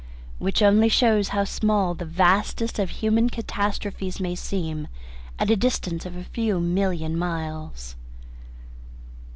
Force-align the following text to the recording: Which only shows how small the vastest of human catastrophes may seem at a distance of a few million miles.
Which 0.39 0.63
only 0.63 0.89
shows 0.89 1.27
how 1.27 1.43
small 1.43 1.93
the 1.93 2.05
vastest 2.05 2.79
of 2.79 2.89
human 2.89 3.29
catastrophes 3.29 4.19
may 4.19 4.33
seem 4.33 4.87
at 5.37 5.51
a 5.51 5.55
distance 5.55 6.07
of 6.07 6.15
a 6.15 6.23
few 6.23 6.59
million 6.59 7.15
miles. 7.15 7.95